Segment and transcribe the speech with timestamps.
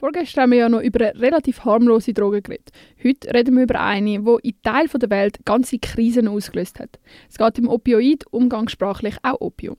[0.00, 2.70] Vorgestern haben wir ja noch über eine relativ harmlose Droge geredet.
[3.04, 6.98] Heute reden wir über eine, die in Teilen der Welt ganze Krisen ausgelöst hat.
[7.28, 9.76] Es geht im Opioid, umgangssprachlich auch Opium.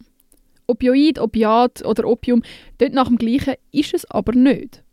[0.67, 2.43] Opioid, Opiat oder Opium,
[2.77, 4.83] dort nach dem Gleichen ist es aber nicht.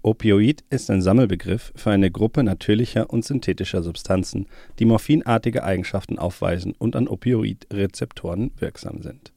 [0.00, 4.46] Opioid ist ein Sammelbegriff für eine Gruppe natürlicher und synthetischer Substanzen,
[4.78, 9.33] die morphinartige Eigenschaften aufweisen und an Opioidrezeptoren wirksam sind.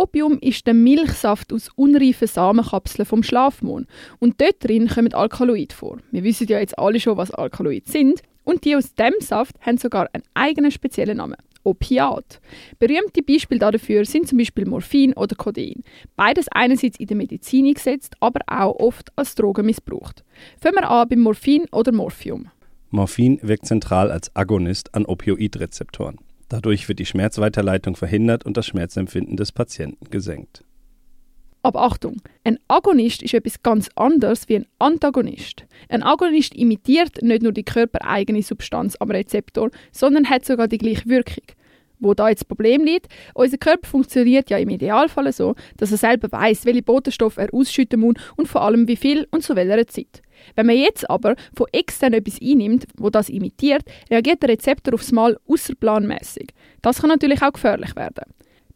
[0.00, 3.86] Opium ist der Milchsaft aus unreifen Samenkapseln vom Schlafmohn
[4.18, 5.98] und dort drin kommen Alkaloide vor.
[6.10, 9.76] Wir wissen ja jetzt alle schon, was Alkaloide sind und die aus dem Saft haben
[9.76, 11.36] sogar einen eigenen speziellen Namen.
[11.64, 12.40] Opiat.
[12.78, 15.82] Berühmte Beispiele dafür sind zum Beispiel Morphin oder Codein.
[16.16, 20.24] Beides einerseits in der Medizin eingesetzt, aber auch oft als Droge missbraucht.
[20.58, 22.48] Fangen wir an beim Morphin oder Morphium.
[22.88, 26.16] Morphin wirkt zentral als Agonist an Opioidrezeptoren.
[26.50, 30.64] Dadurch wird die Schmerzweiterleitung verhindert und das Schmerzempfinden des Patienten gesenkt.
[31.62, 35.64] Aber Achtung, ein Agonist ist etwas ganz anderes wie ein Antagonist.
[35.88, 41.08] Ein Agonist imitiert nicht nur die körpereigene Substanz am Rezeptor, sondern hat sogar die gleiche
[41.08, 41.44] Wirkung.
[42.00, 45.98] Wo da jetzt das Problem liegt, unser Körper funktioniert ja im Idealfall so, dass er
[45.98, 49.86] selber weiß, welche Botenstoffe er ausschütten muss und vor allem wie viel und zu welcher
[49.86, 50.22] Zeit.
[50.56, 55.12] Wenn man jetzt aber von extern etwas einnimmt, wo das imitiert, reagiert der Rezeptor aufs
[55.12, 56.48] Mal außerplanmäßig.
[56.82, 58.24] Das kann natürlich auch gefährlich werden.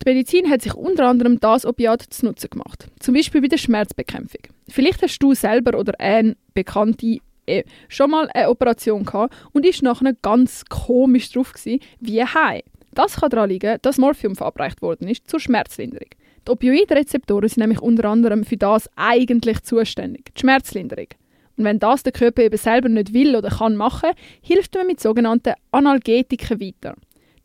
[0.02, 3.56] Die Medizin hat sich unter anderem das Opiat zu Nutzen gemacht, zum Beispiel bei der
[3.56, 4.40] Schmerzbekämpfung.
[4.68, 9.82] Vielleicht hast du selber oder ein Bekannte äh, schon mal eine Operation gehabt und ist
[9.82, 12.62] nachher ganz komisch drauf gewesen, wie heim.
[12.94, 16.08] Das kann daran liegen, dass Morphium verabreicht worden ist zur Schmerzlinderung.
[16.46, 21.08] Die Opioidrezeptoren sind nämlich unter anderem für das eigentlich zuständig, die Schmerzlinderung.
[21.56, 24.10] Und wenn das der Körper eben selber nicht will oder kann machen,
[24.42, 26.94] hilft man mit sogenannten Analgetiken weiter.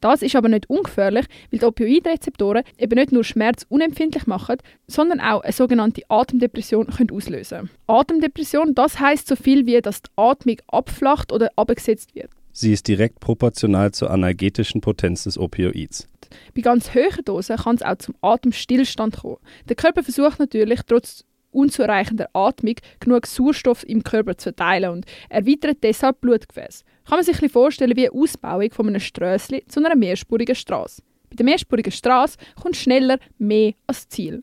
[0.01, 5.19] Das ist aber nicht ungefährlich, weil die Opioidrezeptoren eben nicht nur Schmerz unempfindlich machen, sondern
[5.19, 7.69] auch eine sogenannte Atemdepression können auslösen.
[7.87, 12.29] Atemdepression, das heißt so viel wie, dass die Atmung abflacht oder abgesetzt wird.
[12.51, 16.07] Sie ist direkt proportional zur analgetischen Potenz des Opioids.
[16.55, 19.37] Bei ganz hohen Dosen kann es auch zum Atemstillstand kommen.
[19.67, 25.77] Der Körper versucht natürlich, trotz unzureichender Atmung genug Sauerstoff im Körper zu verteilen und erweitert
[25.81, 26.83] deshalb Blutgefäße.
[27.07, 31.01] Kann man sich ein vorstellen wie eine Ausbauung von einem Strössli zu einer mehrspurigen Straße.
[31.29, 34.41] Bei der mehrspurigen Straße kommt schneller mehr als Ziel.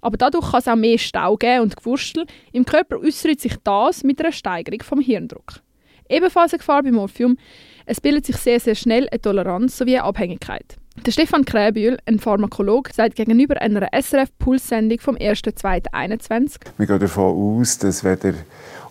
[0.00, 2.26] Aber dadurch kann es auch mehr Stau geben und Gewurstel.
[2.52, 5.63] Im Körper äußert sich das mit einer Steigerung vom Hirndruck.
[6.08, 7.36] Ebenfalls eine Gefahr beim Morphium,
[7.86, 10.76] es bildet sich sehr, sehr schnell eine Toleranz sowie eine Abhängigkeit.
[10.96, 16.60] Der Stefan Kräbühl, ein Pharmakolog, sagt gegenüber einer SRF-Pulssendung vom 1.2.21.
[16.78, 18.34] Wir gehen davon aus, dass wenn der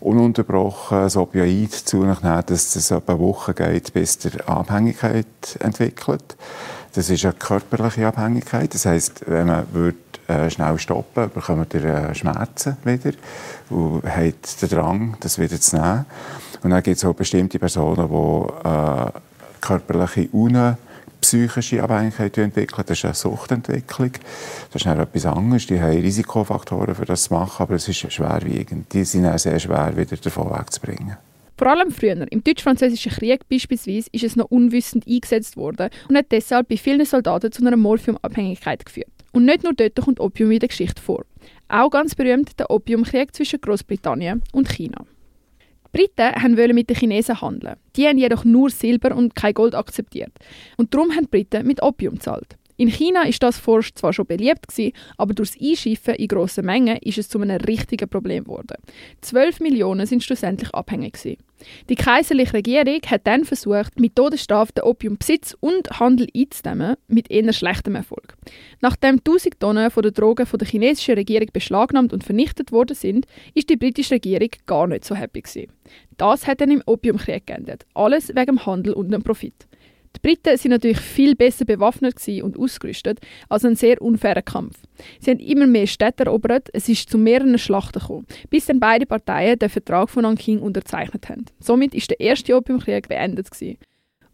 [0.02, 5.26] ununterbrochen das Opioid zu sich nimmt, dass es etwa Wochen geht, bis der Abhängigkeit
[5.60, 6.36] entwickelt.
[6.94, 8.74] Das ist eine körperliche Abhängigkeit.
[8.74, 9.98] Das heißt, wenn man würde,
[10.28, 13.14] äh, schnell stoppen bekommt ihr äh, Schmerzen wieder
[13.70, 16.06] und hat den Drang, das wieder zu nehmen.
[16.62, 19.12] Und dann gibt es auch bestimmte Personen, die äh,
[19.62, 20.78] körperliche Unruhe
[21.24, 22.84] psychische Abhängigkeit entwickeln.
[22.86, 24.12] Das ist eine Suchtentwicklung.
[24.72, 25.68] Das ist etwas anderes.
[25.68, 28.94] Die haben Risikofaktoren für das zu machen, aber es ist schwerwiegend.
[28.94, 31.18] Die sind auch sehr schwer wieder davon wegzubringen.
[31.58, 36.32] Vor allem früher, im Deutsch-Französischen Krieg beispielsweise, ist es noch unwissend eingesetzt worden und hat
[36.32, 39.12] deshalb bei vielen Soldaten zu einer Morphiumabhängigkeit geführt.
[39.32, 41.24] Und nicht nur dort kommt Opium in der Geschichte vor.
[41.70, 45.06] Auch ganz berühmt der Opiumkrieg zwischen Großbritannien und China.
[45.94, 47.76] Briten wollten mit den Chinesen handeln.
[47.96, 50.32] Die haben jedoch nur Silber und kein Gold akzeptiert.
[50.76, 52.58] Und darum haben die Briten mit Opium gezahlt.
[52.84, 56.98] In China ist das Forst zwar schon beliebt gewesen, aber durchs Einschiffen in grossen Mengen
[56.98, 58.76] ist es zu einem richtigen Problem geworden.
[59.22, 61.38] 12 Millionen sind schlussendlich abhängig gewesen.
[61.88, 67.54] Die kaiserliche Regierung hat dann versucht, mit Todesstrafe den Opiumbesitz und Handel einzudämmen, mit eher
[67.54, 68.36] schlechtem Erfolg.
[68.82, 73.28] Nachdem 1000 Tonnen von der Drogen von der chinesischen Regierung beschlagnahmt und vernichtet worden sind,
[73.54, 75.72] ist die britische Regierung gar nicht so happy gewesen.
[76.18, 77.86] Das hat dann im Opiumkrieg geendet.
[77.94, 79.68] Alles wegen dem Handel und dem Profit.
[80.16, 83.20] Die Briten sind natürlich viel besser bewaffnet und ausgerüstet
[83.50, 84.78] als ein sehr unfairer Kampf.
[85.20, 89.06] Sie haben immer mehr Städte erobert, es ist zu mehreren Schlachten gekommen, bis dann beide
[89.06, 91.46] Parteien den Vertrag von Nanking unterzeichnet haben.
[91.60, 93.50] Somit ist der erste Opiumkrieg beendet.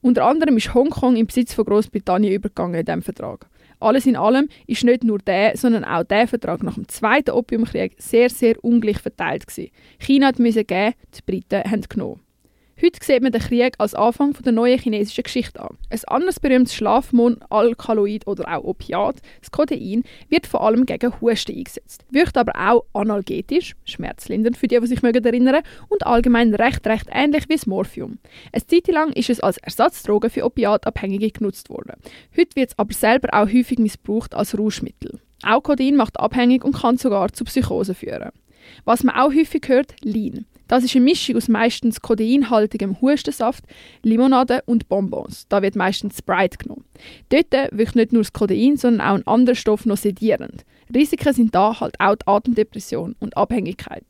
[0.01, 3.49] Unter anderem ist Hongkong im Besitz von Großbritannien übergegangen in diesem Vertrag.
[3.81, 7.95] Alles in allem ist nicht nur der, sondern auch der Vertrag nach dem Zweiten Opiumkrieg
[7.97, 9.71] sehr, sehr ungleich verteilt gewesen.
[9.99, 12.21] China musste geben, die Briten haben genommen.
[12.81, 15.77] Heute sieht man den Krieg als Anfang der neuen chinesischen Geschichte an.
[15.89, 21.57] Ein anderes berühmtes Schlafmohn, Alkaloid oder auch Opiat, das Codein, wird vor allem gegen Husten
[21.57, 22.05] eingesetzt.
[22.09, 27.07] Wirkt aber auch analgetisch, schmerzlindernd für die, die sich mögen erinnern, und allgemein recht, recht
[27.11, 28.17] ähnlich wie das Morphium.
[28.53, 31.95] Eine Zeit lang ist es als Ersatzdroge für Opiatabhängige genutzt worden.
[32.37, 35.19] Heute wird es aber selber auch häufig missbraucht als Rauschmittel.
[35.43, 38.31] Auch Codein macht abhängig und kann sogar zu Psychose führen.
[38.85, 40.45] Was man auch häufig hört, Lean.
[40.69, 43.65] Das ist eine Mischung aus meistens kodeinhaltigem Hustensaft,
[44.03, 45.47] Limonade und Bonbons.
[45.49, 46.85] Da wird meistens Sprite genommen.
[47.29, 50.63] Dort wirkt nicht nur das Kodein, sondern auch ein anderer Stoff noch sedierend.
[50.93, 54.05] Risiken sind da halt auch die Atemdepression und Abhängigkeit.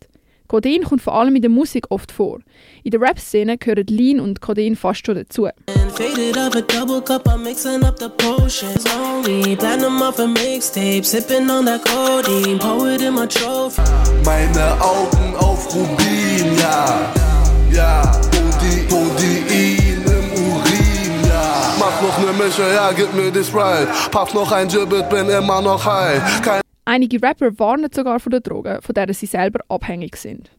[0.49, 2.39] Codein kommt vor allem in der Musik oft vor.
[2.83, 5.47] In der Rap-Szene gehören Lean und Codein fast schon dazu.
[14.25, 16.28] Meine Augen auf Rubin,
[16.69, 17.13] ja,
[17.71, 18.01] ja,
[18.89, 21.73] Codein im Urin, ja.
[21.79, 23.87] Mach noch ne Mische, ja, gib mir die Sprite.
[24.11, 26.41] Paff noch ein Gibbet, bin immer noch high.
[26.41, 30.49] Kein Einige Rapper warnen sogar von der Droge, von der sie selber abhängig sind.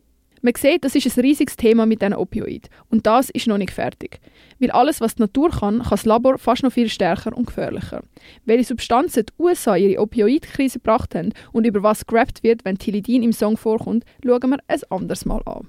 [0.42, 2.70] Man sieht, das ist ein riesiges Thema mit diesen Opioiden.
[2.88, 4.20] Und das ist noch nicht fertig.
[4.58, 8.02] Weil alles, was die Natur kann, kann das Labor fast noch viel stärker und gefährlicher.
[8.46, 13.22] Welche Substanzen die USA ihre Opioidkrise gebracht haben und über was gerappt wird, wenn Tilidin
[13.22, 15.68] im Song vorkommt, schauen wir ein anderes Mal an.